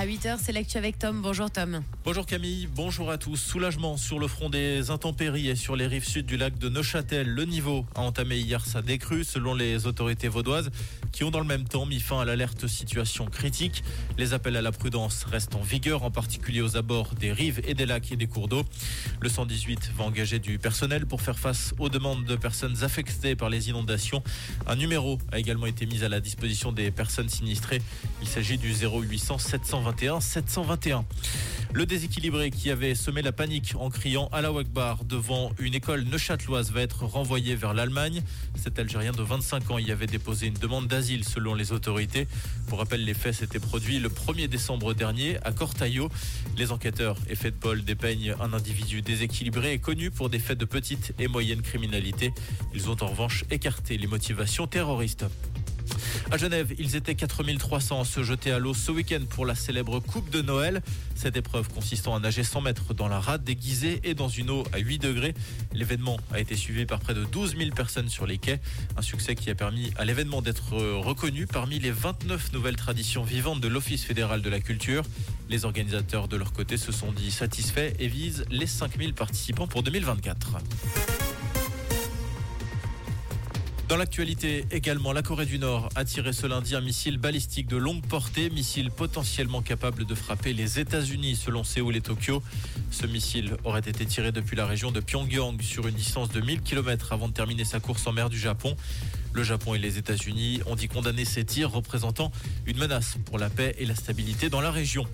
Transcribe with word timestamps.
À 0.00 0.06
8h, 0.06 0.38
c'est 0.42 0.52
l'actu 0.52 0.78
avec 0.78 0.98
Tom. 0.98 1.20
Bonjour 1.20 1.50
Tom. 1.50 1.82
Bonjour 2.06 2.24
Camille, 2.24 2.66
bonjour 2.74 3.10
à 3.10 3.18
tous. 3.18 3.36
Soulagement 3.36 3.98
sur 3.98 4.18
le 4.18 4.28
front 4.28 4.48
des 4.48 4.90
intempéries 4.90 5.50
et 5.50 5.56
sur 5.56 5.76
les 5.76 5.86
rives 5.86 6.06
sud 6.06 6.24
du 6.24 6.38
lac 6.38 6.56
de 6.56 6.70
Neuchâtel. 6.70 7.28
Le 7.28 7.44
niveau 7.44 7.84
a 7.94 8.00
entamé 8.00 8.38
hier 8.38 8.64
sa 8.64 8.80
décrue 8.80 9.24
selon 9.24 9.52
les 9.52 9.86
autorités 9.86 10.28
vaudoises 10.28 10.70
qui 11.12 11.22
ont 11.22 11.30
dans 11.30 11.40
le 11.40 11.44
même 11.44 11.64
temps 11.64 11.84
mis 11.84 12.00
fin 12.00 12.18
à 12.18 12.24
l'alerte 12.24 12.66
situation 12.66 13.26
critique. 13.26 13.84
Les 14.16 14.32
appels 14.32 14.56
à 14.56 14.62
la 14.62 14.72
prudence 14.72 15.24
restent 15.24 15.54
en 15.54 15.60
vigueur, 15.60 16.02
en 16.02 16.10
particulier 16.10 16.62
aux 16.62 16.78
abords 16.78 17.14
des 17.16 17.30
rives 17.30 17.60
et 17.66 17.74
des 17.74 17.84
lacs 17.84 18.10
et 18.10 18.16
des 18.16 18.26
cours 18.26 18.48
d'eau. 18.48 18.64
Le 19.20 19.28
118 19.28 19.92
va 19.98 20.04
engager 20.04 20.38
du 20.38 20.58
personnel 20.58 21.04
pour 21.04 21.20
faire 21.20 21.38
face 21.38 21.74
aux 21.78 21.90
demandes 21.90 22.24
de 22.24 22.36
personnes 22.36 22.82
affectées 22.84 23.36
par 23.36 23.50
les 23.50 23.68
inondations. 23.68 24.22
Un 24.66 24.76
numéro 24.76 25.18
a 25.30 25.38
également 25.38 25.66
été 25.66 25.84
mis 25.84 26.04
à 26.04 26.08
la 26.08 26.20
disposition 26.20 26.72
des 26.72 26.90
personnes 26.90 27.28
sinistrées. 27.28 27.82
Il 28.22 28.28
s'agit 28.28 28.56
du 28.56 28.72
0800 28.72 29.36
721 29.90 30.20
721. 30.20 31.04
Le 31.72 31.86
déséquilibré 31.86 32.50
qui 32.50 32.70
avait 32.70 32.96
semé 32.96 33.22
la 33.22 33.30
panique 33.30 33.74
en 33.78 33.90
criant 33.90 34.28
à 34.32 34.40
la 34.40 34.50
Wakbar 34.50 35.04
devant 35.04 35.52
une 35.58 35.74
école 35.74 36.02
neuchâteloise 36.02 36.72
va 36.72 36.80
être 36.80 37.04
renvoyé 37.04 37.54
vers 37.54 37.74
l'Allemagne. 37.74 38.22
Cet 38.56 38.78
Algérien 38.80 39.12
de 39.12 39.22
25 39.22 39.70
ans 39.70 39.78
y 39.78 39.92
avait 39.92 40.08
déposé 40.08 40.48
une 40.48 40.54
demande 40.54 40.88
d'asile 40.88 41.24
selon 41.24 41.54
les 41.54 41.70
autorités. 41.70 42.26
Pour 42.66 42.78
rappel, 42.78 43.04
les 43.04 43.14
faits 43.14 43.34
s'étaient 43.34 43.60
produits 43.60 44.00
le 44.00 44.08
1er 44.08 44.48
décembre 44.48 44.94
dernier 44.94 45.38
à 45.44 45.52
Cortaillot. 45.52 46.08
Les 46.56 46.72
enquêteurs, 46.72 47.16
effet 47.28 47.52
de 47.52 47.56
bol, 47.56 47.84
dépeignent 47.84 48.34
un 48.40 48.52
individu 48.52 49.02
déséquilibré 49.02 49.72
et 49.72 49.78
connu 49.78 50.10
pour 50.10 50.28
des 50.28 50.40
faits 50.40 50.58
de 50.58 50.64
petite 50.64 51.14
et 51.20 51.28
moyenne 51.28 51.62
criminalité. 51.62 52.32
Ils 52.74 52.90
ont 52.90 52.96
en 53.00 53.06
revanche 53.06 53.44
écarté 53.50 53.96
les 53.96 54.08
motivations 54.08 54.66
terroristes. 54.66 55.24
À 56.32 56.36
Genève, 56.36 56.72
ils 56.78 56.94
étaient 56.94 57.16
4300 57.16 58.02
à 58.02 58.04
se 58.04 58.22
jeter 58.22 58.52
à 58.52 58.60
l'eau 58.60 58.72
ce 58.72 58.92
week-end 58.92 59.18
pour 59.28 59.44
la 59.46 59.56
célèbre 59.56 59.98
Coupe 59.98 60.30
de 60.30 60.42
Noël. 60.42 60.80
Cette 61.16 61.36
épreuve 61.36 61.68
consistant 61.68 62.14
à 62.14 62.20
nager 62.20 62.44
100 62.44 62.60
mètres 62.60 62.94
dans 62.94 63.08
la 63.08 63.18
rade 63.18 63.42
déguisée 63.42 64.00
et 64.04 64.14
dans 64.14 64.28
une 64.28 64.48
eau 64.48 64.62
à 64.72 64.78
8 64.78 65.00
degrés. 65.00 65.34
L'événement 65.72 66.18
a 66.32 66.38
été 66.38 66.54
suivi 66.54 66.86
par 66.86 67.00
près 67.00 67.14
de 67.14 67.24
12 67.24 67.56
000 67.56 67.70
personnes 67.70 68.08
sur 68.08 68.26
les 68.28 68.38
quais. 68.38 68.60
Un 68.96 69.02
succès 69.02 69.34
qui 69.34 69.50
a 69.50 69.56
permis 69.56 69.90
à 69.96 70.04
l'événement 70.04 70.40
d'être 70.40 70.76
reconnu 70.98 71.48
parmi 71.48 71.80
les 71.80 71.90
29 71.90 72.52
nouvelles 72.52 72.76
traditions 72.76 73.24
vivantes 73.24 73.60
de 73.60 73.66
l'Office 73.66 74.04
fédéral 74.04 74.40
de 74.40 74.50
la 74.50 74.60
culture. 74.60 75.02
Les 75.48 75.64
organisateurs 75.64 76.28
de 76.28 76.36
leur 76.36 76.52
côté 76.52 76.76
se 76.76 76.92
sont 76.92 77.10
dit 77.10 77.32
satisfaits 77.32 77.94
et 77.98 78.06
visent 78.06 78.44
les 78.52 78.68
5000 78.68 79.14
participants 79.14 79.66
pour 79.66 79.82
2024. 79.82 80.58
Dans 83.90 83.96
l'actualité 83.96 84.66
également, 84.70 85.12
la 85.12 85.20
Corée 85.20 85.46
du 85.46 85.58
Nord 85.58 85.88
a 85.96 86.04
tiré 86.04 86.32
ce 86.32 86.46
lundi 86.46 86.76
un 86.76 86.80
missile 86.80 87.18
balistique 87.18 87.66
de 87.66 87.76
longue 87.76 88.06
portée, 88.06 88.48
missile 88.48 88.92
potentiellement 88.92 89.62
capable 89.62 90.04
de 90.04 90.14
frapper 90.14 90.52
les 90.52 90.78
États-Unis 90.78 91.34
selon 91.34 91.64
Séoul 91.64 91.96
et 91.96 92.00
Tokyo. 92.00 92.40
Ce 92.92 93.04
missile 93.08 93.56
aurait 93.64 93.80
été 93.80 94.06
tiré 94.06 94.30
depuis 94.30 94.54
la 94.54 94.64
région 94.64 94.92
de 94.92 95.00
Pyongyang 95.00 95.60
sur 95.60 95.88
une 95.88 95.96
distance 95.96 96.28
de 96.28 96.40
1000 96.40 96.62
km 96.62 97.12
avant 97.12 97.26
de 97.26 97.32
terminer 97.32 97.64
sa 97.64 97.80
course 97.80 98.06
en 98.06 98.12
mer 98.12 98.30
du 98.30 98.38
Japon. 98.38 98.76
Le 99.32 99.44
Japon 99.44 99.74
et 99.74 99.78
les 99.78 99.96
États-Unis 99.96 100.60
ont 100.66 100.74
dit 100.74 100.88
condamner 100.88 101.24
ces 101.24 101.44
tirs 101.44 101.70
représentant 101.70 102.32
une 102.66 102.78
menace 102.78 103.16
pour 103.26 103.38
la 103.38 103.48
paix 103.48 103.76
et 103.78 103.86
la 103.86 103.94
stabilité 103.94 104.48
dans 104.48 104.60
la 104.60 104.72
région. 104.72 105.06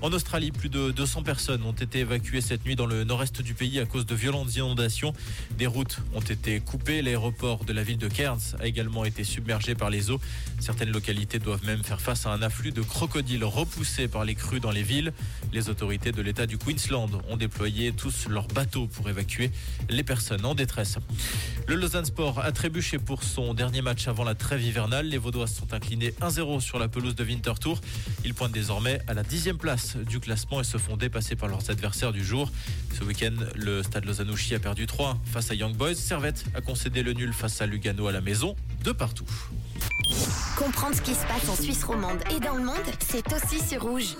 En 0.00 0.12
Australie, 0.12 0.50
plus 0.50 0.68
de 0.68 0.90
200 0.90 1.22
personnes 1.22 1.62
ont 1.62 1.72
été 1.72 2.00
évacuées 2.00 2.40
cette 2.40 2.64
nuit 2.64 2.74
dans 2.74 2.86
le 2.86 3.04
nord-est 3.04 3.40
du 3.40 3.54
pays 3.54 3.78
à 3.78 3.86
cause 3.86 4.04
de 4.04 4.14
violentes 4.14 4.54
inondations. 4.56 5.12
Des 5.56 5.66
routes 5.66 5.98
ont 6.14 6.20
été 6.20 6.58
coupées. 6.60 7.02
L'aéroport 7.02 7.64
de 7.64 7.72
la 7.72 7.84
ville 7.84 7.98
de 7.98 8.08
Cairns 8.08 8.56
a 8.58 8.66
également 8.66 9.04
été 9.04 9.22
submergé 9.22 9.74
par 9.74 9.90
les 9.90 10.10
eaux. 10.10 10.20
Certaines 10.58 10.90
localités 10.90 11.38
doivent 11.38 11.64
même 11.64 11.84
faire 11.84 12.00
face 12.00 12.26
à 12.26 12.30
un 12.30 12.42
afflux 12.42 12.72
de 12.72 12.82
crocodiles 12.82 13.44
repoussés 13.44 14.08
par 14.08 14.24
les 14.24 14.34
crues 14.34 14.60
dans 14.60 14.72
les 14.72 14.82
villes. 14.82 15.12
Les 15.52 15.68
autorités 15.68 16.10
de 16.10 16.20
l'État 16.20 16.46
du 16.46 16.58
Queensland 16.58 17.10
ont 17.28 17.36
déployé 17.36 17.92
tous 17.92 18.28
leurs 18.28 18.48
bateaux 18.48 18.88
pour 18.88 19.08
évacuer 19.08 19.50
les 19.88 20.02
personnes 20.02 20.44
en 20.44 20.54
détresse. 20.54 20.98
Le 21.68 21.76
Lausanne 21.76 22.04
Sport 22.04 22.40
a 22.40 22.50
trébuché 22.50 22.98
pour 22.98 23.22
son 23.22 23.51
dernier 23.54 23.82
match 23.82 24.08
avant 24.08 24.24
la 24.24 24.34
trêve 24.34 24.62
hivernale. 24.62 25.06
Les 25.06 25.18
Vaudois 25.18 25.46
sont 25.46 25.72
inclinés 25.74 26.14
1-0 26.20 26.60
sur 26.60 26.78
la 26.78 26.88
pelouse 26.88 27.14
de 27.14 27.24
Winterthur. 27.24 27.80
Ils 28.24 28.34
pointent 28.34 28.52
désormais 28.52 29.00
à 29.08 29.14
la 29.14 29.22
dixième 29.22 29.58
place 29.58 29.96
du 29.96 30.20
classement 30.20 30.60
et 30.60 30.64
se 30.64 30.78
font 30.78 30.96
dépasser 30.96 31.36
par 31.36 31.48
leurs 31.48 31.70
adversaires 31.70 32.12
du 32.12 32.24
jour. 32.24 32.50
Ce 32.98 33.04
week-end, 33.04 33.34
le 33.54 33.82
stade 33.82 34.04
Lausanne-Ouchy 34.04 34.54
a 34.54 34.58
perdu 34.58 34.86
3 34.86 35.18
face 35.24 35.50
à 35.50 35.54
Young 35.54 35.74
Boys. 35.74 35.94
Servette 35.94 36.44
a 36.54 36.60
concédé 36.60 37.02
le 37.02 37.12
nul 37.12 37.32
face 37.32 37.60
à 37.60 37.66
Lugano 37.66 38.06
à 38.06 38.12
la 38.12 38.20
maison, 38.20 38.56
de 38.84 38.92
partout. 38.92 39.26
Comprendre 40.56 40.94
ce 40.96 41.02
qui 41.02 41.14
se 41.14 41.26
passe 41.26 41.48
en 41.48 41.56
Suisse 41.56 41.84
romande 41.84 42.18
et 42.34 42.40
dans 42.40 42.56
le 42.56 42.64
monde, 42.64 42.76
c'est 43.00 43.24
aussi 43.32 43.60
sur 43.66 43.82
Rouge. 43.82 44.16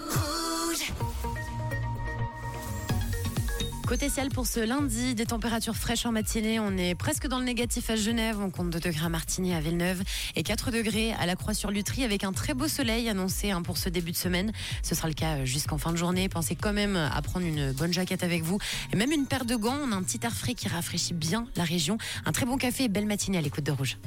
Côté 3.93 4.11
pour 4.33 4.47
ce 4.47 4.59
lundi, 4.59 5.15
des 5.15 5.27
températures 5.27 5.77
fraîches 5.77 6.07
en 6.07 6.13
matinée. 6.13 6.59
On 6.59 6.79
est 6.79 6.95
presque 6.95 7.27
dans 7.27 7.39
le 7.39 7.45
négatif 7.45 7.91
à 7.91 7.97
Genève. 7.97 8.39
On 8.41 8.49
compte 8.49 8.71
2 8.71 8.81
degrés 8.81 9.05
à 9.05 9.11
Martigny, 9.11 9.53
à 9.53 9.61
Villeneuve 9.61 10.03
et 10.35 10.43
4 10.43 10.71
degrés 10.71 11.13
à 11.13 11.27
la 11.27 11.37
Croix-sur-Lutry 11.37 12.03
avec 12.03 12.25
un 12.25 12.33
très 12.33 12.55
beau 12.55 12.69
soleil 12.69 13.11
annoncé 13.11 13.51
hein, 13.51 13.61
pour 13.61 13.77
ce 13.77 13.91
début 13.91 14.13
de 14.13 14.17
semaine. 14.17 14.51
Ce 14.83 14.95
sera 14.95 15.09
le 15.09 15.15
cas 15.15 15.37
euh, 15.37 15.45
jusqu'en 15.45 15.77
fin 15.77 15.93
de 15.93 15.99
journée. 15.99 16.31
Pensez 16.31 16.55
quand 16.55 16.73
même 16.73 16.97
à 16.97 17.21
prendre 17.21 17.45
une 17.45 17.73
bonne 17.73 17.93
jaquette 17.93 18.25
avec 18.25 18.43
vous 18.43 18.57
et 18.95 18.97
même 18.97 19.13
une 19.13 19.27
paire 19.27 19.45
de 19.45 19.57
gants. 19.57 19.77
On 19.85 19.93
a 19.93 19.95
un 19.95 20.03
petit 20.03 20.21
air 20.23 20.33
frais 20.33 20.55
qui 20.55 20.69
rafraîchit 20.69 21.13
bien 21.13 21.47
la 21.55 21.65
région. 21.65 21.99
Un 22.25 22.33
très 22.33 22.47
bon 22.47 22.57
café 22.57 22.85
et 22.85 22.89
belle 22.89 23.05
matinée 23.05 23.37
à 23.37 23.43
l'écoute 23.43 23.65
de 23.65 23.73
Rouge. 23.73 23.99